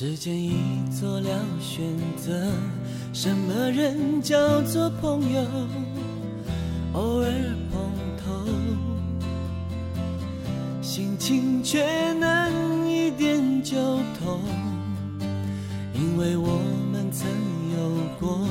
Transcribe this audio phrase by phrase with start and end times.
[0.00, 0.52] 时间已
[0.92, 1.84] 做了选
[2.16, 2.32] 择，
[3.12, 5.40] 什么人叫做朋友？
[6.92, 7.28] 偶尔
[7.72, 7.82] 碰
[8.16, 8.46] 头，
[10.80, 13.74] 心情却能一点就
[14.20, 14.40] 通。
[15.94, 16.60] 因为我
[16.92, 17.26] 们曾
[17.76, 18.46] 有过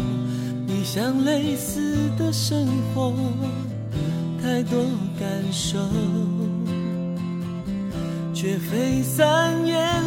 [0.67, 3.13] 理想类似的生活，
[4.43, 4.83] 太多
[5.17, 5.79] 感受，
[8.33, 10.06] 却非三言。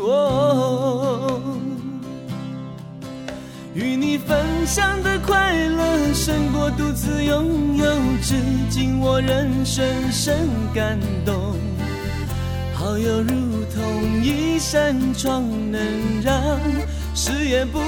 [0.00, 1.40] 我
[3.74, 7.84] 与你分享的快乐胜过独自拥有，
[8.22, 8.34] 至
[8.70, 11.56] 今我仍深深感动。
[12.74, 15.80] 好友如同一扇窗，能
[16.22, 16.34] 让
[17.14, 17.78] 视野不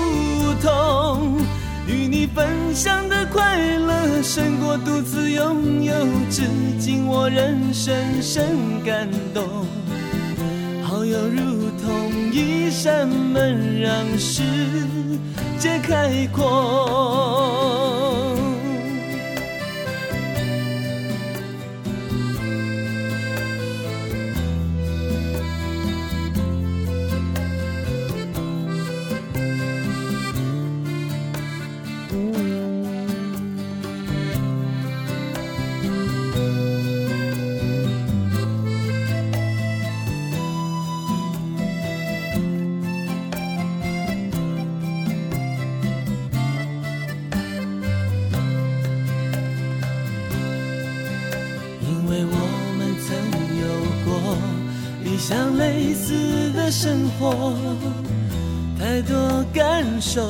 [0.60, 1.39] 同。
[1.87, 5.94] 与你分享的快乐胜过独自拥有，
[6.31, 6.43] 至
[6.78, 8.47] 今我仍深深
[8.84, 9.66] 感动。
[11.10, 14.44] 就如同一扇门，让世
[15.59, 17.59] 界开阔。
[60.10, 60.22] 感受，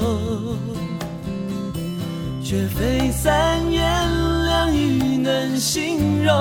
[2.45, 3.83] 却非三言
[4.45, 6.35] 两语能形容。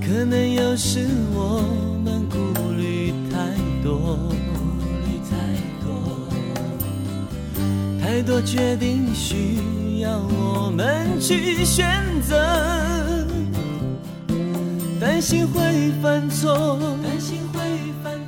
[0.00, 1.62] 可能有时我
[2.02, 2.38] 们顾
[2.76, 3.38] 虑太
[3.84, 4.18] 多，
[8.00, 12.34] 太多决定需要我们去选择。
[15.00, 17.60] 担心会犯错，担心会
[18.02, 18.27] 犯错，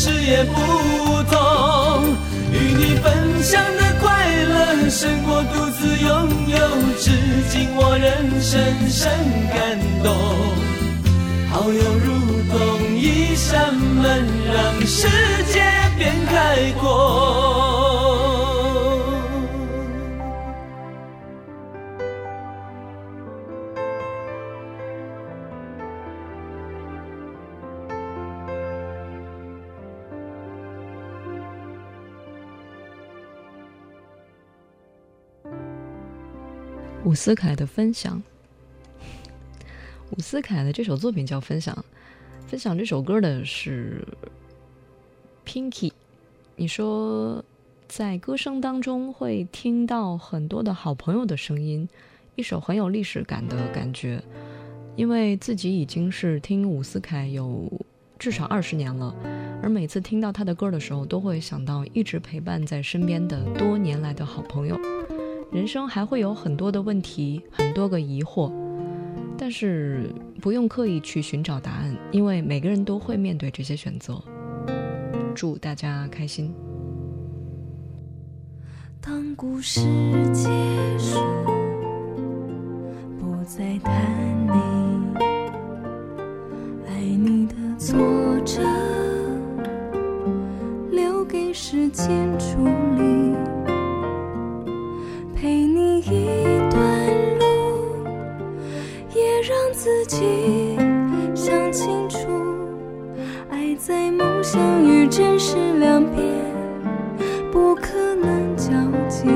[0.00, 0.54] 事也不
[1.28, 2.14] 同，
[2.52, 4.06] 与你分享的快
[4.44, 6.56] 乐胜过独自拥有，
[7.00, 7.10] 至
[7.50, 9.10] 今我仍深深
[9.52, 10.14] 感动。
[11.50, 12.06] 好友如
[12.48, 14.24] 同一扇门，
[14.54, 15.08] 让世
[15.52, 15.64] 界
[15.98, 17.87] 变开阔。
[37.08, 38.22] 伍思凯的分享。
[40.10, 41.74] 伍思凯的这首作品叫《分享》，
[42.46, 44.06] 分享这首歌的是
[45.46, 45.90] Pinky。
[46.54, 47.42] 你说，
[47.88, 51.88] 在歌声当中会听到很多的好朋友的声音，
[52.36, 54.22] 一首很有历史感的感觉。
[54.94, 57.72] 因为自己已经是听伍思凯有
[58.18, 59.16] 至少二十年了，
[59.62, 64.78] 而每次听到他的歌的时候，都会想到一直陪伴在身边的多年来的好朋友。
[65.50, 68.52] 人生还会有很多的问题，很多个疑惑，
[69.36, 74.22] 但是不用刻意去寻找答案，因为每个人都会面对这些选择。
[75.34, 76.52] 祝大家开心。
[79.00, 79.80] 当故事
[80.34, 80.48] 结
[80.98, 81.18] 束，
[83.18, 84.52] 不再谈你，
[86.86, 87.96] 爱你的错
[105.18, 106.24] 真实两边，
[107.50, 108.70] 不可能交
[109.08, 109.26] 集。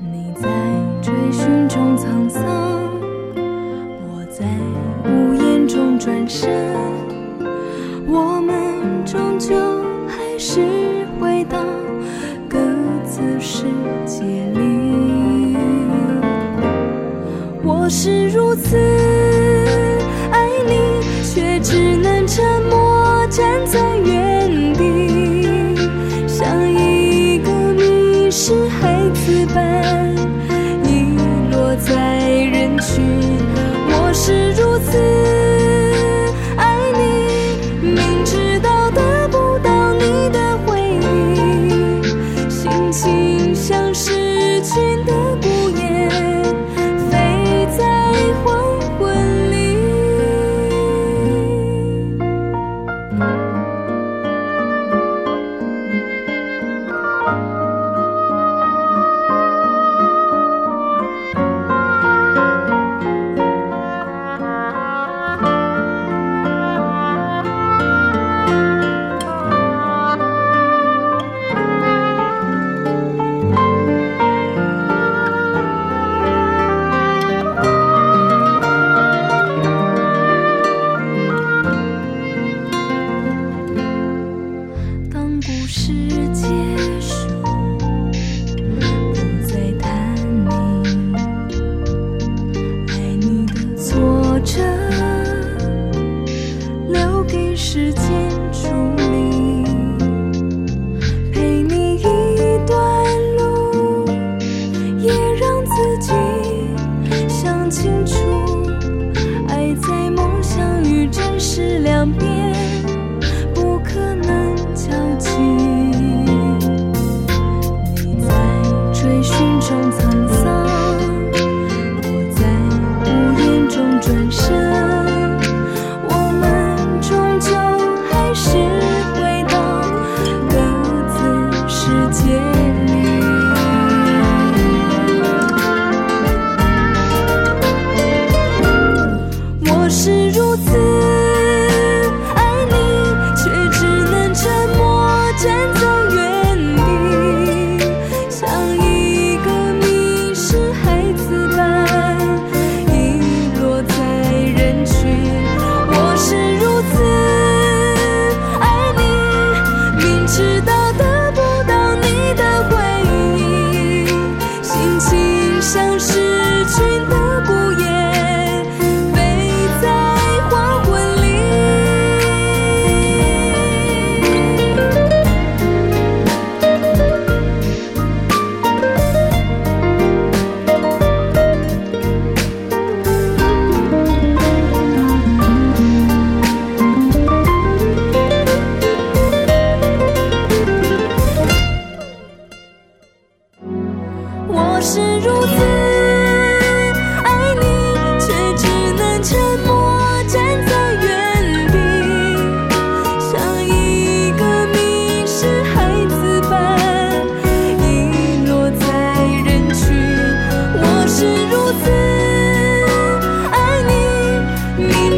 [0.00, 0.48] 你在
[1.02, 2.42] 追寻中沧桑，
[3.36, 4.46] 我在
[5.04, 6.50] 无言中转身，
[8.08, 9.54] 我们终究
[10.08, 10.62] 还是
[11.20, 11.58] 回到
[12.48, 12.58] 各
[13.04, 13.66] 自世
[14.06, 15.58] 界里。
[17.62, 18.78] 我是如此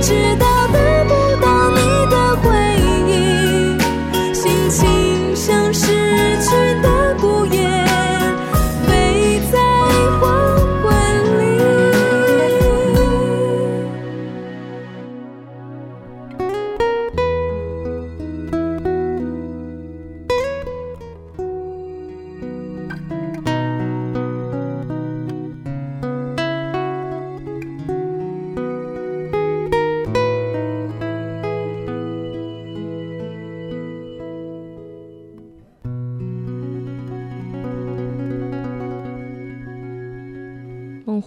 [0.03, 0.32] Tr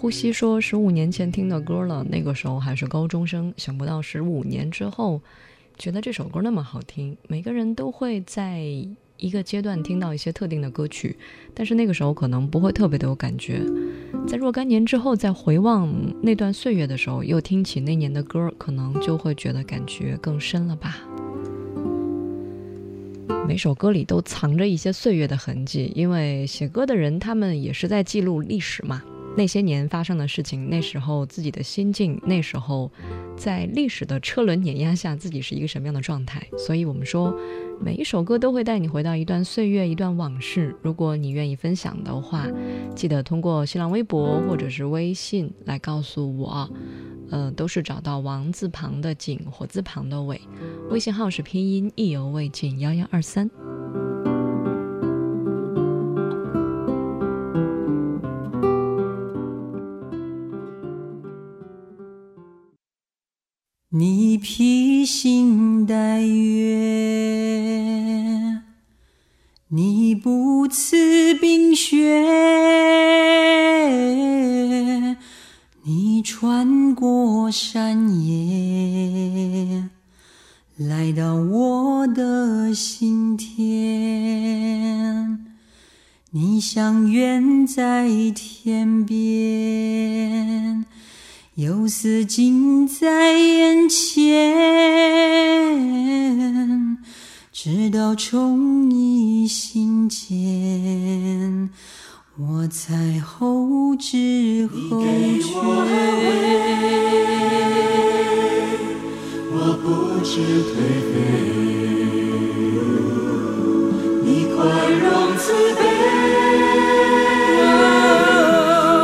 [0.06, 5.20] 呼吸说十五年前听的歌了，那个时候还是高中生，想不到十五年之后，
[5.80, 7.18] 觉得这首歌那么好听。
[7.28, 8.62] 每个人都会在
[9.18, 11.18] 一个阶段听到一些特定的歌曲，
[11.56, 13.64] 但是那个时候可能不会特别的有感觉。
[14.28, 21.00] 在若干年之后再回望那段岁月的时候，又听起那年的歌，可能就会觉得感觉更深了吧。
[23.48, 29.02] 每首歌里都藏着一些岁月的痕迹，因为写歌的人他们也是在记录历史嘛。
[29.38, 32.90] 那些年发生的事情，那时候自己的心境，那时候
[33.36, 36.42] 在历史的车轮碾压下，自己是一个什么样的状态。
[36.58, 37.38] 所以，我们说
[37.82, 40.76] 每一首歌都会带你回到一段岁月，一段往事。
[40.82, 42.48] 如果你愿意分享的话，
[42.96, 46.70] 记得通过新浪微博或者是微信来告诉我。
[47.32, 50.40] 呃，都是找到王字旁的景，火字旁的伟，
[50.92, 53.50] 微信号是拼音意犹未尽幺幺二三。
[63.98, 66.74] 你披星戴月，
[69.70, 72.22] 你不辞冰雪。
[75.84, 79.88] 你穿过山野，
[80.76, 83.56] 来到我的心田。
[86.32, 90.84] 你像远在天边，
[91.56, 94.58] 又似近在眼前，
[97.50, 101.70] 直到宠溺心间。
[102.38, 105.46] 我才后知后觉，
[109.54, 110.76] 我不知颓
[111.08, 111.16] 废。
[114.26, 114.60] 你宽
[115.00, 115.08] 容
[115.38, 115.82] 慈悲，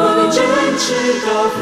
[0.02, 0.38] 我能展
[0.78, 0.84] 翅
[1.26, 1.60] 高飞，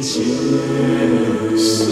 [0.00, 1.88] 计眼前。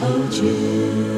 [0.00, 1.13] 后觉。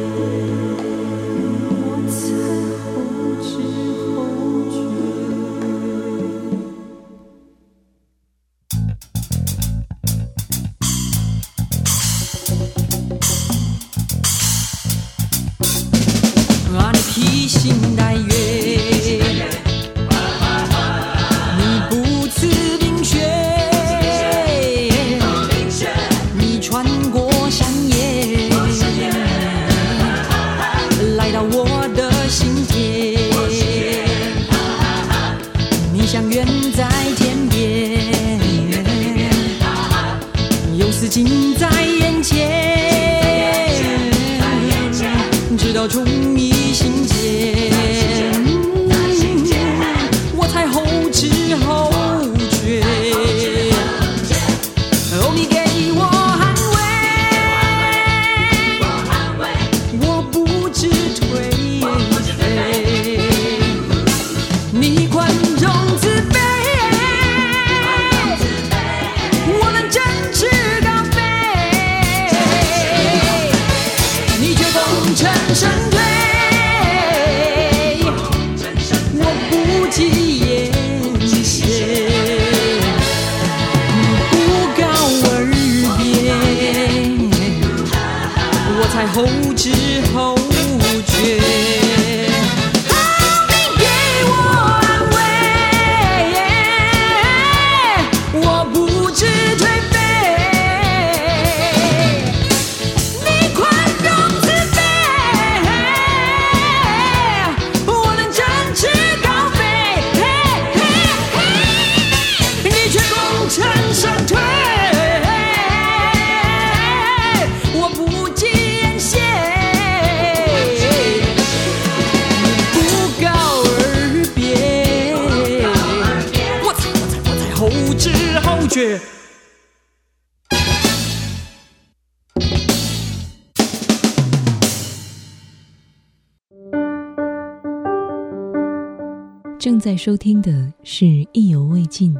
[139.58, 142.14] 正在收听的是《意犹未尽》。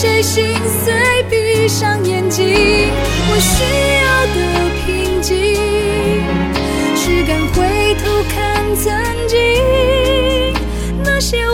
[0.00, 0.94] 谁心碎，
[1.28, 2.46] 闭上眼睛。
[2.46, 3.64] 我需
[3.98, 4.38] 要的
[4.86, 5.34] 平静，
[6.94, 7.56] 是敢回
[7.96, 8.86] 头看曾
[9.26, 9.36] 经
[11.02, 11.44] 那些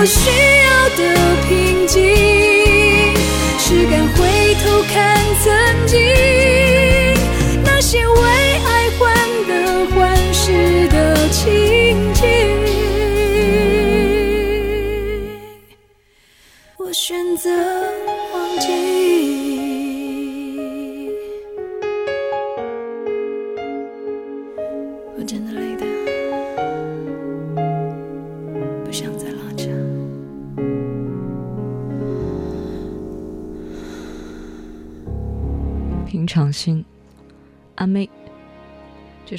[0.00, 0.69] 我需要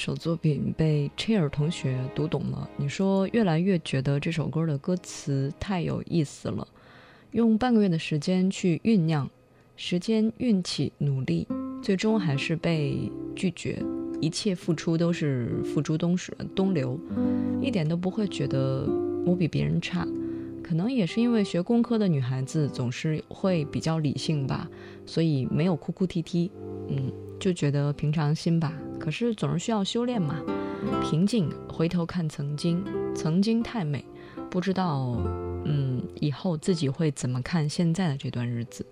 [0.04, 2.68] 首作品被 Chair 同学读懂了。
[2.76, 6.68] 你说越来越觉得这首歌的歌词太有意思了，
[7.34, 9.30] 用半个月的时间去酝酿，
[9.76, 11.48] 时间、运气、努力，
[11.84, 13.78] 最终还是被拒绝。
[14.20, 17.00] 一切付出都是付诸东水东流，
[17.62, 18.90] 一点都不会觉得
[19.24, 20.08] 我比别人差。
[20.64, 24.68] 可能也是因为学工科的女孩子总是会比较理性吧，
[25.06, 26.50] 所以没有哭哭啼啼，
[26.88, 28.74] 嗯，就觉得平常心吧。
[29.02, 30.36] 可是总是需要修炼嘛，
[31.02, 32.86] 平静，回头看曾经，
[33.16, 34.06] 曾经太美，
[34.52, 35.18] 不知道，
[35.66, 38.86] 嗯，以后自己会怎么看现在的这段日子。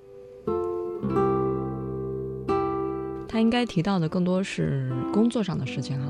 [3.28, 6.08] 他应该提到的更多是工作上的事情哈、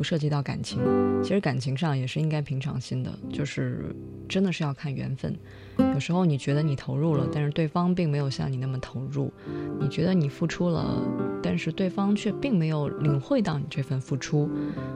[0.00, 0.80] 不涉及到感情。
[1.22, 3.94] 其实感情上也是应该平常心的，就是
[4.26, 5.38] 真的是要看缘分。
[5.76, 9.30] 有时候你觉得你投入了，但是对方并没有像你那么投入；
[9.78, 11.02] 你觉得你付出了，
[11.42, 14.48] 但是对方却并没有领会到你这份付出。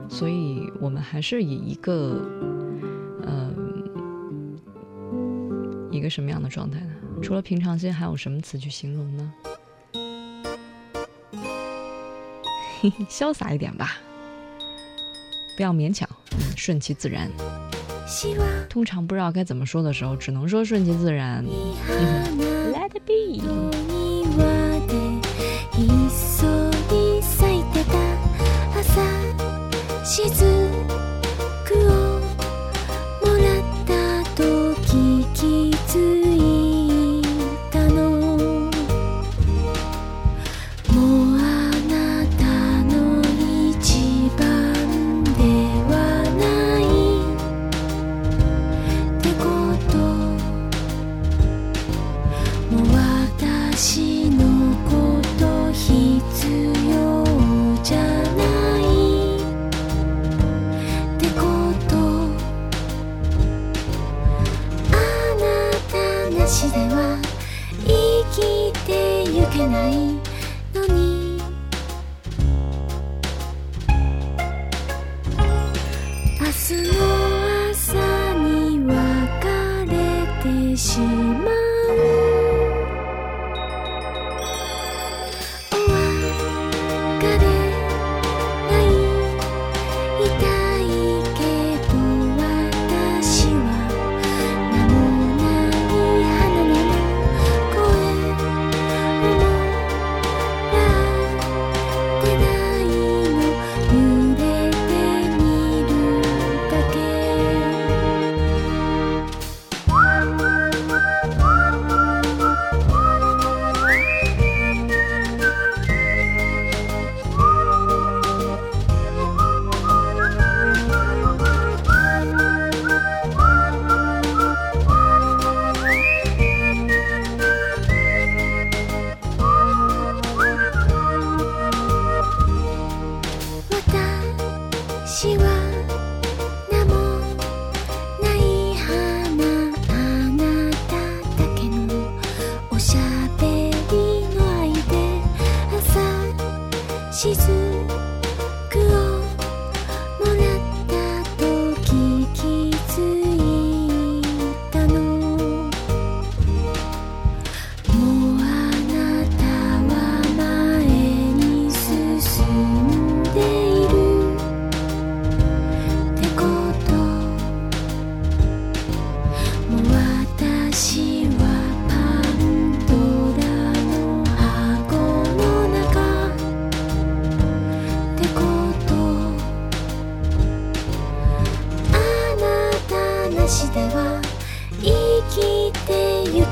[0.09, 2.19] 所以我们还是以一个，
[3.21, 3.53] 呃，
[5.91, 6.95] 一个什么样的状态呢？
[7.21, 9.33] 除了平常心，还有什么词去形容呢？
[12.81, 13.99] 嘿嘿，潇洒一点吧，
[15.55, 16.07] 不要勉强，
[16.55, 17.29] 顺其自然。
[18.69, 21.43] 通常不知道该怎么说的时候，只能说顺其自然。
[22.73, 24.04] Let it be。
[80.75, 81.24] 心。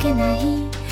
[0.04, 0.83] けない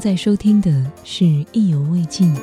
[0.00, 2.34] 在收听的是意犹未尽。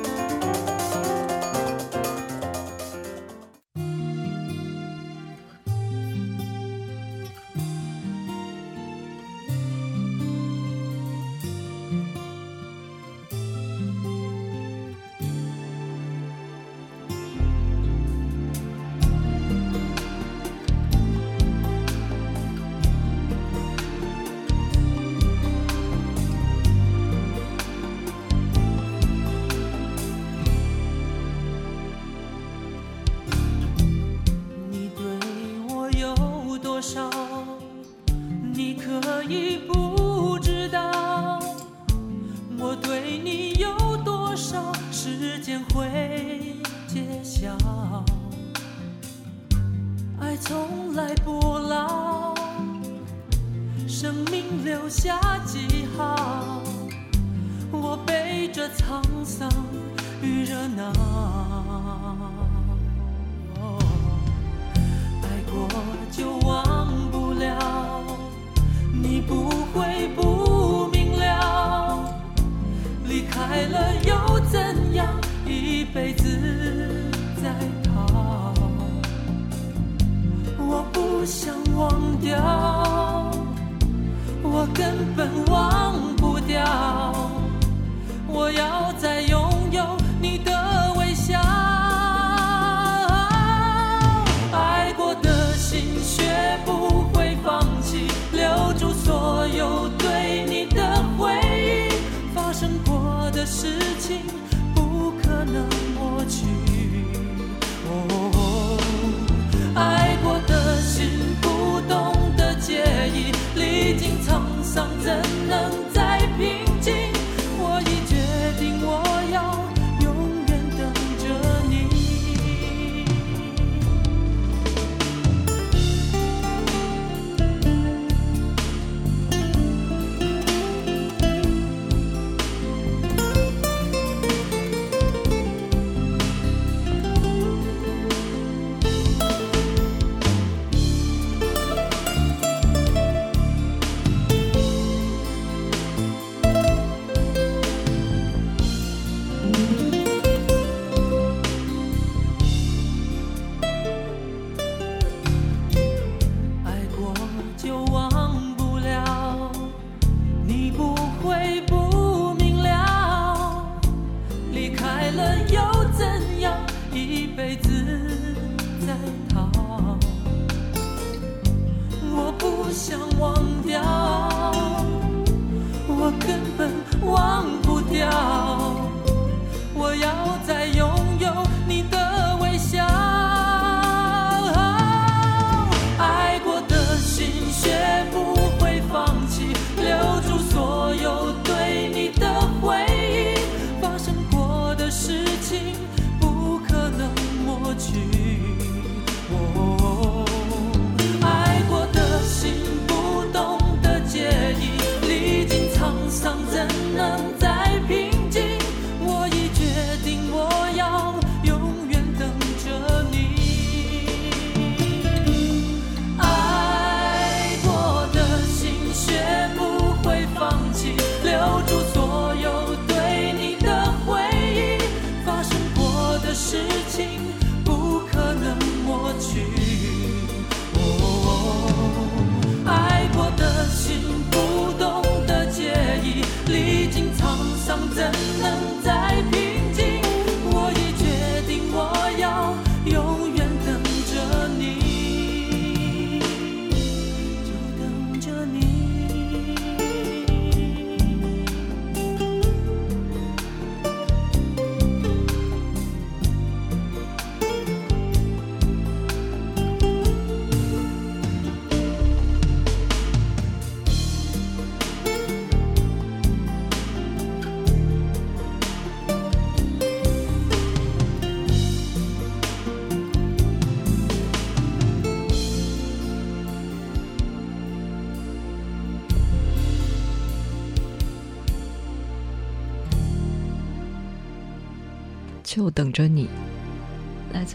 [226.37, 226.55] 事
[226.87, 227.26] 情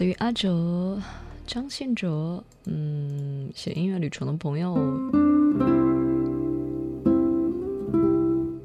[0.03, 1.01] 自于阿哲、
[1.47, 4.73] 张信哲，嗯，写音乐旅程的朋友，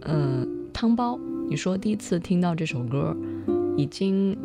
[0.00, 1.16] 呃，汤包，
[1.48, 3.16] 你说第一次听到这首歌，
[3.76, 4.36] 已经，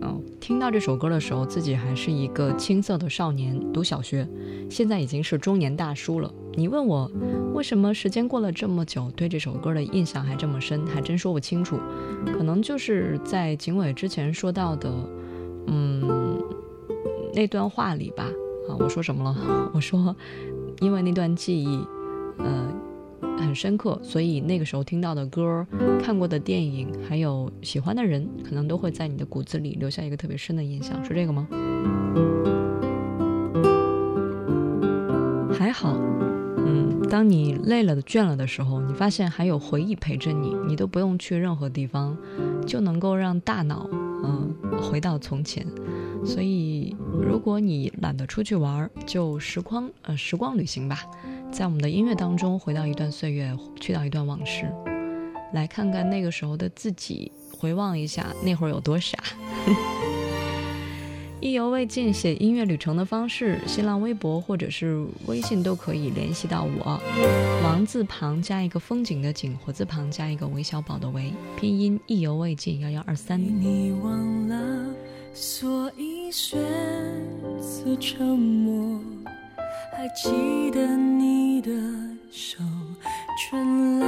[0.00, 4.28] 哦，听到这首歌的时候，自己还是一个青涩的少年，读小学，
[4.68, 6.28] 现在已经是中年大叔了。
[6.54, 7.08] 你问我
[7.54, 11.78] 为什么时间过了这么久，对这首歌的印象还这么深，还真说不清楚。
[12.26, 14.92] 可能就是在景伟之前说到的，
[15.70, 16.42] 嗯，
[17.34, 18.24] 那段话里吧。
[18.68, 19.36] 啊，我说什么了？
[19.72, 20.14] 我说，
[20.80, 21.84] 因为那段记忆，
[22.38, 22.68] 呃，
[23.38, 25.66] 很深刻，所以那个时候听到的歌、
[26.02, 31.02] 看过的电影，还有喜欢的人，可能都会在你的骨子里留下一个特别深的印象。
[31.04, 31.48] 是这个吗？
[35.58, 35.96] 还好。
[36.70, 42.14] 嗯当你累了、倦了的时候，你发现还有回忆陪着你，你都不用去任何地方，
[42.66, 43.88] 就能够让大脑
[44.22, 45.66] 嗯回到从前。
[46.26, 51.02] 所以，如果你懒得出去玩，就时光呃时光旅行吧，
[51.52, 54.68] 在我们的音乐当中回到一段岁月，去到一段往事，
[55.54, 59.16] 来看看那个时候的自己，回望一下那会儿有多傻。
[61.40, 67.00] 意犹未尽，写音乐旅程的方式，新浪微博或者是微信都可以联系到我。
[67.62, 73.40] 王字旁加一个风景的景，火字旁加一个韦小宝的韦，拼音意犹未尽幺幺二三。
[73.40, 74.86] 你忘了，
[75.32, 76.58] 所以选
[77.60, 79.00] 择沉默。
[79.96, 81.70] 还记得你的
[82.30, 82.58] 手，
[83.38, 84.06] 传来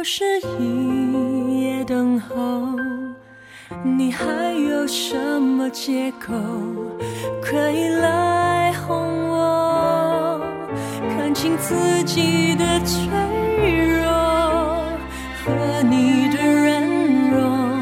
[0.00, 0.24] 又是
[0.58, 2.34] 一夜等候，
[3.84, 4.24] 你还
[4.58, 6.32] 有什么借口？
[7.42, 8.96] 可以来哄
[9.28, 10.40] 我？
[11.10, 13.10] 看清自己的脆
[14.00, 14.08] 弱
[15.44, 16.82] 和你的软
[17.30, 17.78] 弱，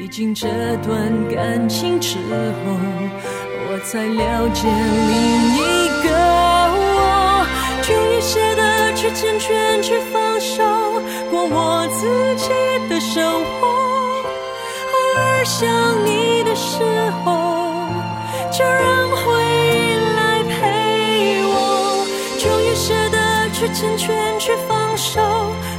[0.00, 2.80] 历经这段感情之后，
[3.70, 5.14] 我才了解另
[5.54, 6.10] 一个
[6.74, 7.46] 我，
[7.80, 9.80] 终于舍得去成全，
[15.52, 15.68] 想
[16.06, 16.82] 你的时
[17.22, 17.86] 候，
[18.50, 22.06] 就让回忆来陪我。
[22.38, 25.20] 终于舍得去成全，去放手，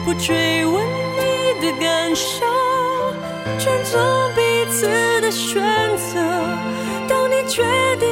[0.05, 0.85] 不追问
[1.17, 2.45] 你的感受，
[3.57, 3.99] 尊重
[4.35, 4.85] 彼此
[5.21, 5.59] 的选
[5.97, 6.21] 择。
[7.09, 7.63] 当你决
[7.99, 8.07] 定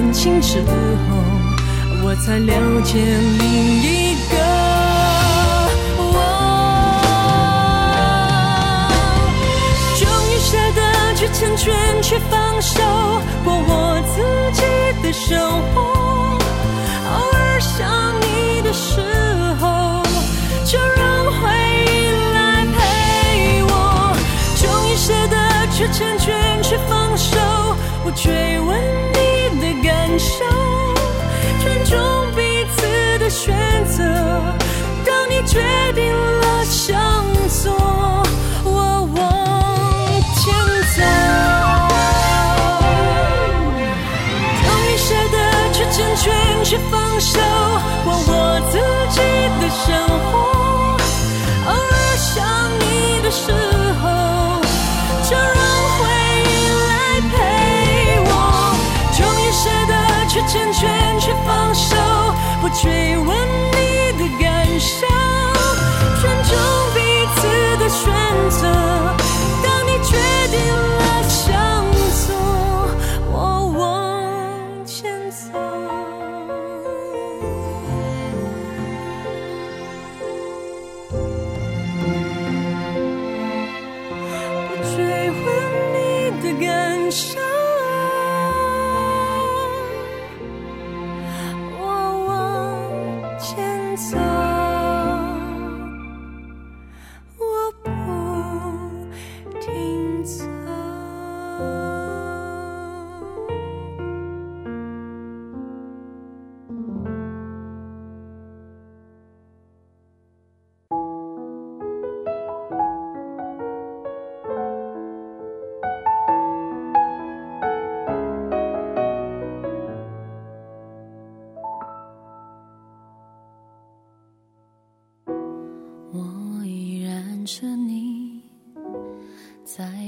[0.00, 0.72] 感情之后，
[2.02, 2.94] 我才了解
[3.38, 3.44] 另
[3.82, 4.36] 一个
[5.98, 6.16] 我。
[9.98, 10.80] 终于舍得
[11.16, 12.80] 去成全，去放手，
[13.44, 14.22] 过我自
[14.54, 14.62] 己
[15.02, 15.38] 的生
[15.74, 15.82] 活。
[17.12, 17.86] 偶尔想
[18.22, 19.02] 你的时
[19.60, 20.02] 候，
[20.64, 21.42] 就让回
[21.84, 24.16] 忆来陪我。
[24.56, 25.36] 终于舍得
[25.74, 27.36] 去成全，去放手，
[28.02, 29.09] 不追问。
[30.20, 30.44] 受，
[31.62, 34.04] 尊重彼此的选择。
[35.04, 35.60] 当你决
[35.94, 38.22] 定了向左，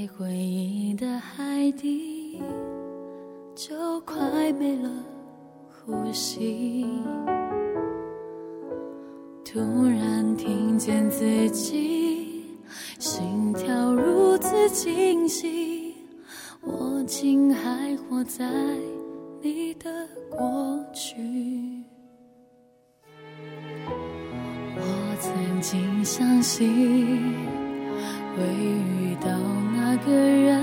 [0.03, 2.41] 在回忆的海底
[3.55, 4.89] 就快没了
[5.71, 6.85] 呼吸。
[9.45, 12.57] 突然听见自己
[12.99, 15.95] 心跳如此清晰
[16.59, 18.45] 我竟还活在
[19.41, 19.89] 你的
[20.29, 21.15] 过去。
[24.75, 26.67] 我曾经相信
[28.35, 29.62] 会遇到
[29.95, 30.59] 那个人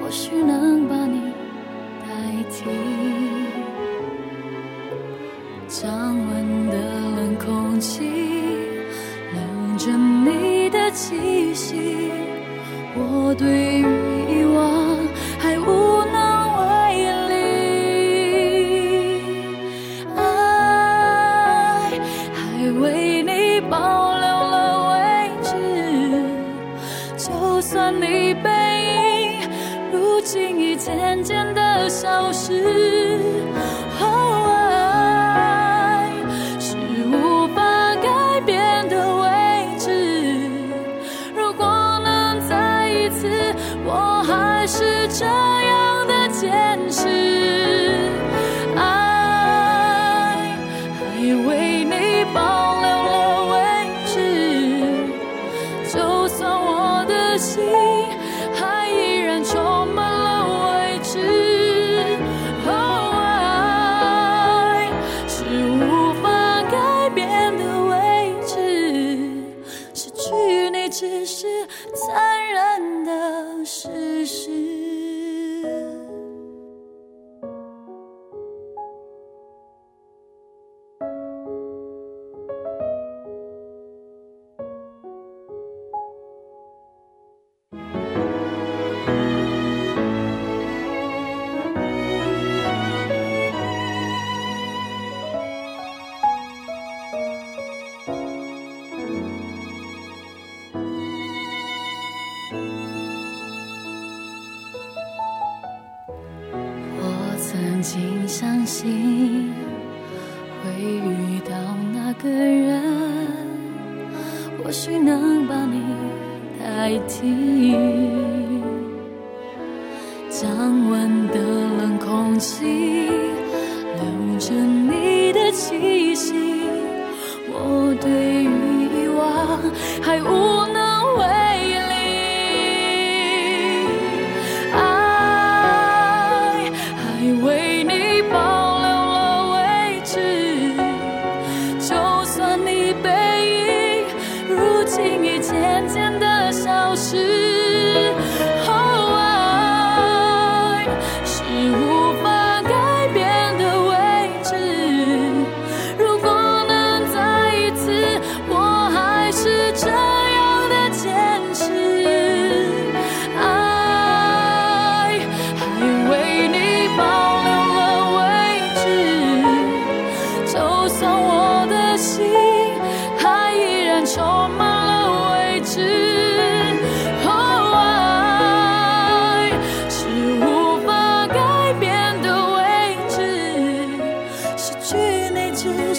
[0.00, 1.20] 或许能把你
[2.00, 2.06] 代
[2.50, 2.64] 替。
[5.68, 6.76] 降温的
[7.16, 8.08] 冷空气
[9.34, 12.10] 冷着你的气息
[12.94, 14.21] 我对你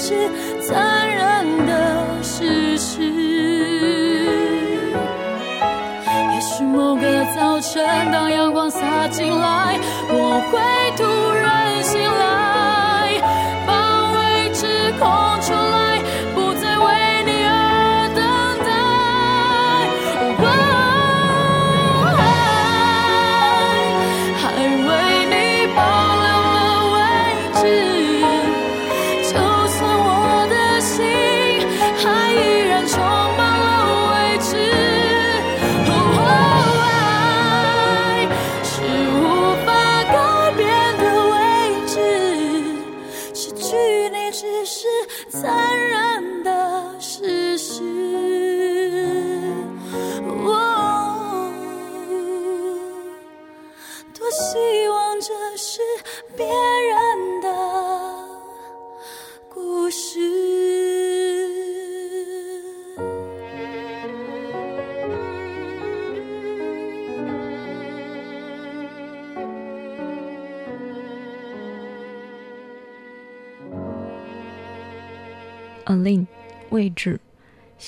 [0.06, 0.14] 是
[0.60, 3.00] 残忍的事实。
[6.34, 9.80] 也许某个早晨，当阳光洒进来，
[10.10, 10.60] 我会
[10.98, 11.06] 突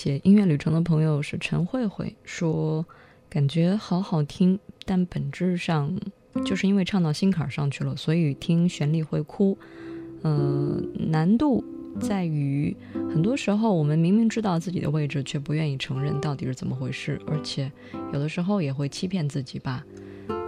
[0.05, 2.85] 写音乐旅程的朋友是陈慧慧说，
[3.27, 5.91] 感觉好好听，但本质上
[6.45, 9.57] 就是因为唱到心坎上去了，所以听旋律会哭。
[10.21, 11.63] 呃，难度
[11.99, 17.71] 在于很多时候我们明明知道自己的位置，却不愿意承认到底是怎么回事，而且
[18.13, 19.83] 有的时候也会欺骗自己吧。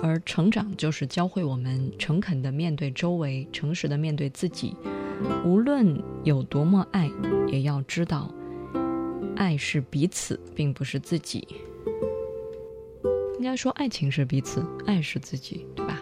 [0.04, 4.76] 而成长就是教会我们诚恳地面对周围，诚实地面对自己。
[5.44, 7.10] 无论有多么爱，
[7.48, 8.32] 也要知道，
[9.38, 11.48] 爱是彼此，并不是自己。
[13.38, 16.02] 应该说，爱情是彼此，爱是自己，对吧？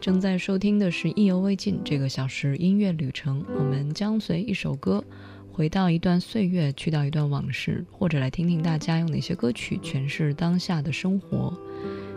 [0.00, 5.04] 正在收听的是《意犹未尽》这个小时音乐旅程，我们将随一首歌，
[5.52, 11.54] 回到一段岁月，去到一段往事，或者来听听大家用哪些歌曲诠释当下的生活。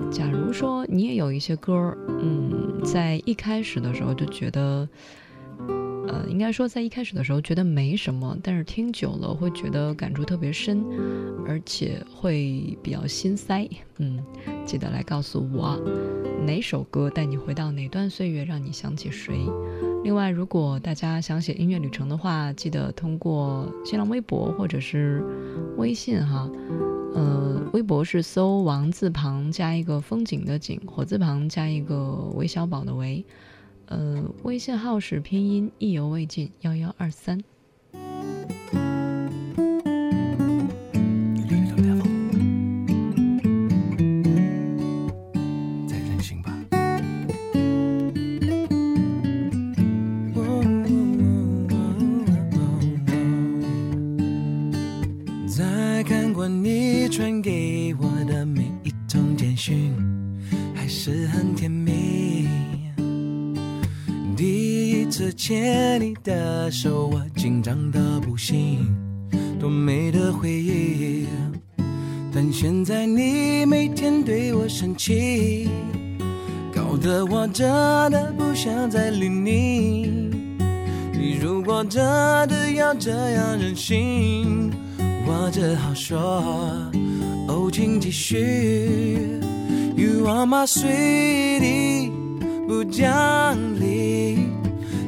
[0.09, 4.87] 假如说你也有一些歌，嗯，在一开始的时候就觉得。
[6.07, 10.83] 呃，应该说在一开始的时候觉得没什么，但是听久了会觉得感触特别深，
[11.47, 13.67] 而且会比较心塞。
[13.97, 14.23] 嗯，
[14.65, 15.79] 记得来告诉我
[16.45, 19.35] 哪首歌带你回到哪段岁月，让你想起谁。
[20.03, 25.23] 另外，如果大家想写音乐旅程的话，记得通过新浪微博或者是
[25.77, 26.49] 微信哈。
[27.13, 33.23] 呃，微博是搜王字旁加一个风景的景，火字旁加一个韦小宝的韦。
[33.87, 37.41] 呃，微信号是拼音意犹未尽幺幺二三。
[70.31, 71.27] 回忆。
[72.33, 75.69] 但现在你每天对我生气，
[76.73, 77.67] 搞得我真
[78.11, 80.31] 的不想再理你。
[81.13, 82.01] 你如果真
[82.47, 84.71] 的要这样任性，
[85.25, 86.17] 我只好说，
[87.47, 89.39] 哦，请继续。
[89.97, 92.11] You are my sweetie，
[92.67, 94.47] 不讲理。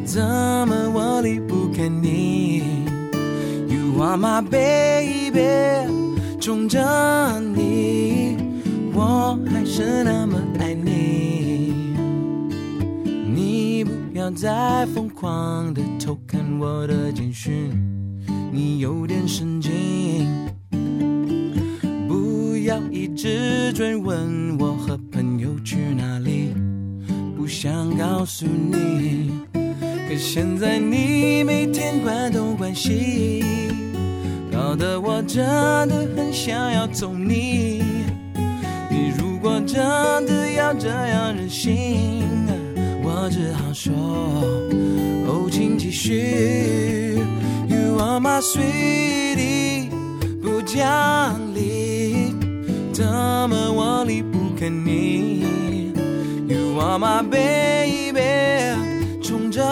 [0.05, 2.62] 怎么我离不开你
[3.95, 5.39] Are my baby，
[6.39, 8.35] 宠着你，
[8.93, 11.95] 我还是那么爱你。
[13.33, 17.71] 你不要再疯狂的偷看我的简讯，
[18.51, 20.27] 你有点神经。
[22.07, 26.53] 不要一直追问我和朋友去哪里，
[27.37, 29.31] 不想告诉你。
[30.13, 33.43] 可现在你每天关东关西，
[34.51, 35.43] 搞得我真
[35.89, 37.81] 的很想要揍你。
[38.91, 39.75] 你如果真
[40.27, 42.27] 的要这样任性，
[43.01, 43.91] 我只好说，
[45.25, 47.17] 哦，请继续。
[47.67, 49.89] You are my sweetie，
[50.43, 52.35] 不讲理，
[52.93, 55.91] 怎么我离不开你
[56.47, 58.21] ？You are my baby
[59.23, 59.49] 宠。
[59.51, 59.63] 着，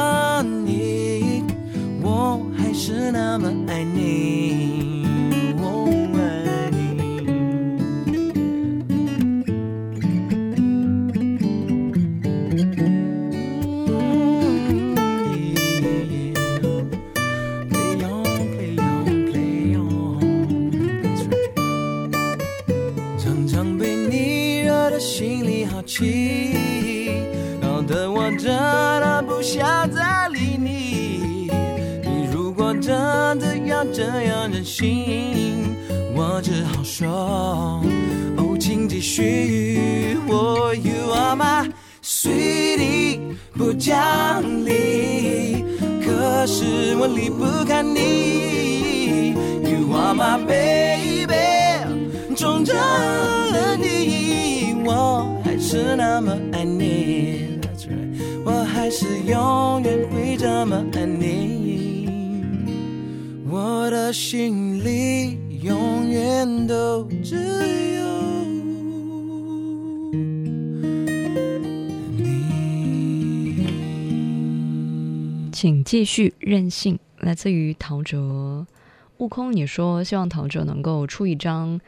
[2.93, 4.80] 是那么爱你，
[37.01, 37.81] 只好说，
[38.37, 40.15] 哦，请继续。
[40.27, 41.71] 我 You are my
[42.03, 43.19] sweetie，
[43.53, 45.65] 不讲理，
[46.05, 49.33] 可是我离不开你。
[49.63, 52.75] You are my baby，宠着
[53.79, 57.59] 你，我还是那么爱你。
[58.45, 62.07] 我还是永远会这么爱你，
[63.49, 65.39] 我的心里
[66.11, 67.35] 全都只
[67.95, 68.03] 有
[72.11, 72.35] 你。
[75.53, 76.99] 请继续任性。
[77.21, 78.67] 来自于陶喆。
[79.19, 81.79] 悟空你说希望陶喆能够出一张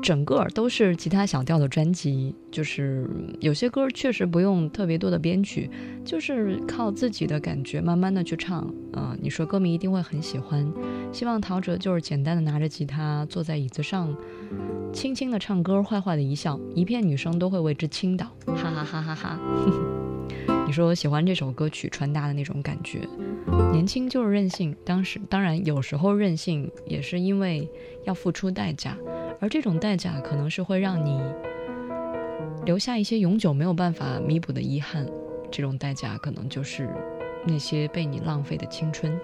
[0.00, 3.08] 整个都是吉他小调的专辑，就是
[3.40, 5.68] 有些歌确实不用特别多的编曲，
[6.04, 8.66] 就是靠自己的感觉慢慢的去唱。
[8.92, 10.66] 嗯，你说歌迷一定会很喜欢。
[11.12, 14.14] 希望陶喆就是简单的拿着吉他坐在椅子上，
[14.92, 19.38] 轻轻的唱歌，坏坏的一笑，一片女生都会为之倾倒，哈哈哈哈哈。
[20.68, 23.00] 你说喜欢这首歌曲传达的那种感觉，
[23.72, 24.76] 年轻就是任性。
[24.84, 27.66] 当时当然有时候任性也是因为
[28.04, 28.94] 要付出代价。
[29.40, 31.18] 而这种代价可能是会让你
[32.66, 35.06] 留下一些永久没有办法弥补的遗憾，
[35.50, 36.86] 这种代价可能就是
[37.46, 39.18] 那些被你浪费的青春。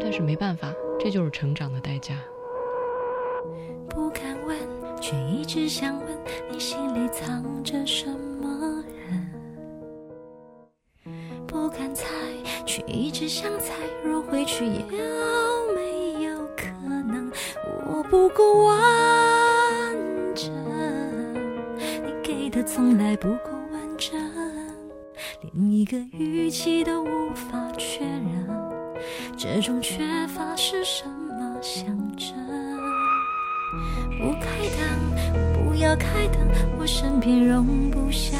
[0.00, 2.14] 但是没办法，这就是成长的代价。
[3.88, 4.56] 不敢问，
[5.00, 6.06] 却一直想问，
[6.48, 8.27] 你心里藏着什么
[12.90, 13.74] 一直想猜，
[14.04, 14.72] 若回去有
[15.74, 16.66] 没有可
[17.06, 17.30] 能？
[17.86, 18.76] 我不够完
[20.34, 20.52] 整，
[22.04, 24.18] 你给的从来不够完整，
[25.40, 28.48] 连一个语气都无法确认，
[29.36, 31.86] 这种缺乏是什么象
[32.16, 32.36] 征？
[34.18, 38.36] 不开灯，不要开灯，我身边容不下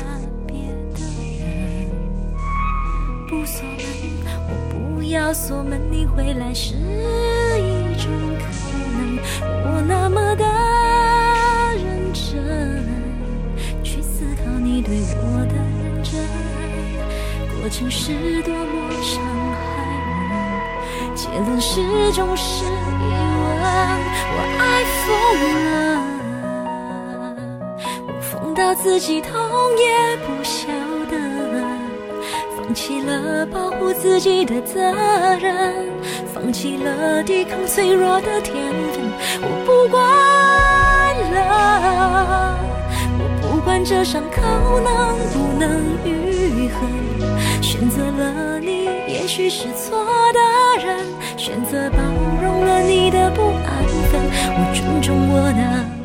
[5.32, 8.44] 锁门，你回来是一种可
[8.96, 9.18] 能。
[9.64, 10.44] 我那么的
[11.76, 12.84] 认真，
[13.82, 16.12] 去思考你对我的认真，
[17.60, 19.22] 过程是多么伤
[19.54, 19.56] 害
[21.04, 21.80] 人，结论始
[22.12, 23.48] 终是疑问。
[24.30, 24.62] 我爱
[25.04, 25.06] 疯
[25.64, 25.68] 了，
[28.06, 29.30] 我疯到自己痛
[29.78, 30.68] 也不想，
[32.78, 34.80] 弃了保护自己的责
[35.40, 35.74] 任，
[36.32, 38.54] 放弃了抵抗脆弱的天
[38.92, 39.02] 分。
[39.42, 40.00] 我不管
[41.34, 42.56] 了，
[43.18, 44.40] 我不管这伤口
[44.78, 45.68] 能不能
[46.04, 46.86] 愈合，
[47.60, 49.98] 选择了你，也许是错
[50.32, 51.04] 的人，
[51.36, 51.98] 选择包
[52.40, 54.20] 容了你的不安分，
[54.54, 55.97] 我尊重我的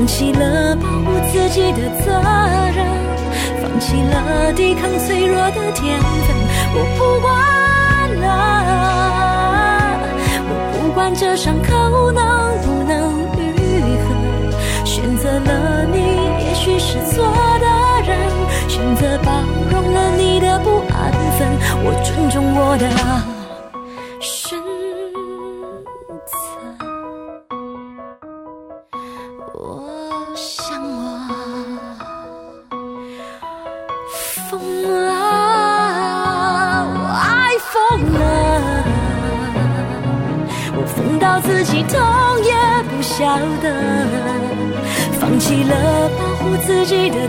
[0.00, 2.10] 放弃了保护自己的责
[2.74, 2.86] 任，
[3.60, 6.34] 放弃了抵抗脆弱的天分。
[6.72, 7.30] 我不管
[8.22, 8.24] 了，
[10.48, 12.22] 我不管这伤口能
[12.62, 14.08] 不能愈合，
[14.86, 15.98] 选择了你，
[16.46, 17.22] 也许是错
[17.60, 17.66] 的
[18.08, 18.16] 人，
[18.70, 19.30] 选择包
[19.70, 21.46] 容了你的不安分，
[21.84, 23.29] 我尊重我的。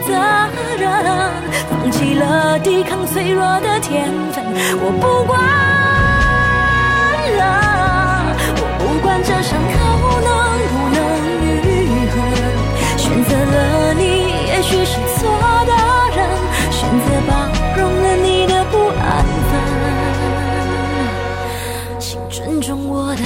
[0.01, 0.13] 责
[0.77, 0.91] 任，
[1.69, 4.43] 放弃了抵抗脆弱的天分，
[4.81, 5.39] 我不管
[7.37, 7.43] 了，
[8.57, 9.73] 我不管这伤口
[10.27, 10.29] 能
[10.71, 10.97] 不能
[11.63, 11.67] 愈
[12.11, 12.13] 合，
[12.97, 14.03] 选择了你，
[14.47, 15.19] 也许是错
[15.65, 15.71] 的
[16.15, 16.19] 人，
[16.71, 17.29] 选择包
[17.77, 19.51] 容了你的不安分，
[21.99, 23.23] 请尊重我的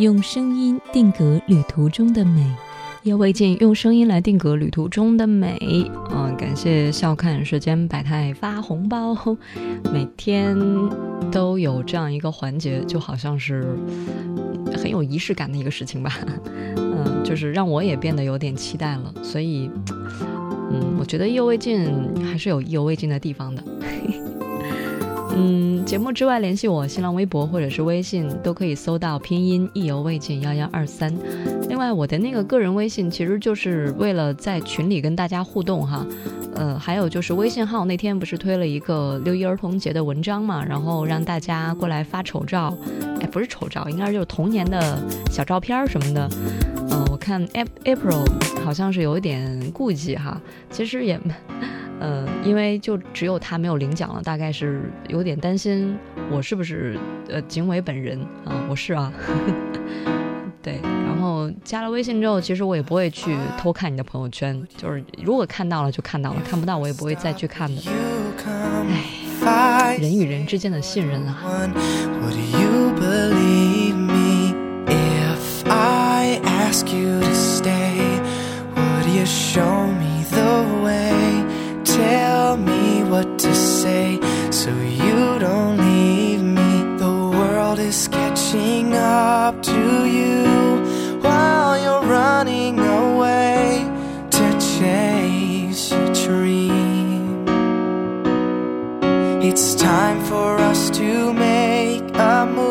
[0.00, 2.40] 用声音定格旅途中的美，
[3.02, 5.58] 意犹未尽，用声音来定格旅途中的美。
[6.10, 9.14] 嗯，感谢笑看世间百态发红包，
[9.92, 10.56] 每天
[11.30, 13.76] 都有这样一个环节，就好像是
[14.74, 16.10] 很有仪式感的一个事情吧。
[16.80, 19.12] 嗯，就是让我也变得有点期待了。
[19.22, 19.70] 所以，
[20.70, 21.86] 嗯，我觉得意犹未尽
[22.24, 23.62] 还是有意犹未尽的地方的。
[23.82, 24.20] 嘿嘿
[25.32, 31.12] 嗯，节目之外联系我，新浪微博或者是微信都可以搜到拼音意犹未尽幺幺二三。
[31.68, 36.04] 另外，我的那个个人微信其实就是为了在群里跟大家互动哈。
[36.56, 42.76] 呃，还有就是微信号那天不是推了一个六一儿童节的文章嘛，然后让大家过来发丑照，
[43.20, 44.98] 哎，不是丑照，应该就是童年的
[45.30, 46.28] 小照片什么的。
[46.90, 47.46] 嗯，我看
[47.84, 48.24] April
[48.64, 50.38] 好像是有一点顾忌哈，
[50.70, 51.18] 其实也。
[52.00, 55.96] 呃，因为就只有他没有领奖了，大概是有点担心
[56.30, 56.98] 我是不是
[57.28, 58.64] 呃景伟本人啊？
[58.68, 59.12] 我是啊，
[60.62, 60.80] 对。
[60.82, 67.82] 然后加了微信之后，其实我也不会去偷看你的朋友圈，就是如果看到了就看到了，看不到我也不会再去看的。
[69.44, 71.38] 唉，人与人之间的信任啊。
[82.00, 84.18] Tell me what to say
[84.50, 84.70] so
[85.02, 86.72] you don't leave me.
[87.04, 89.82] The world is catching up to
[90.18, 90.38] you
[91.24, 93.64] while you're running away
[94.36, 94.46] to
[94.76, 97.44] chase your dream.
[99.48, 102.69] It's time for us to make a move,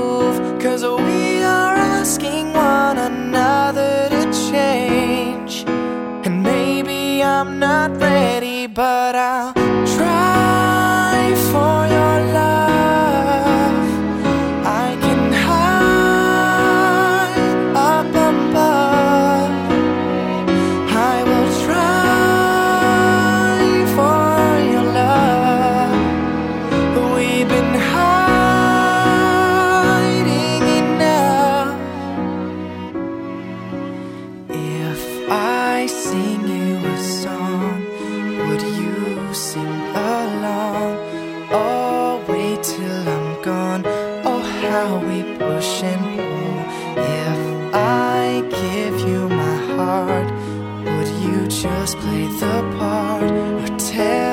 [7.39, 9.58] I'm not ready but I'll
[51.89, 53.23] just play the part?
[53.23, 54.28] Or tell